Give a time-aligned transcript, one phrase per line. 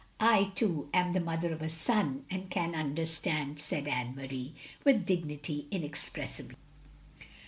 [0.19, 5.05] I too am the mother of a son, and can understand," said Anne Marie, with
[5.05, 6.57] dignity inexpressible.